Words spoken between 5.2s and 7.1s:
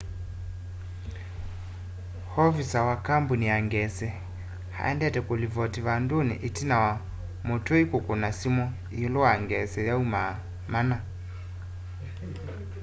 kũlivoti vandũnĩ ĩtina wa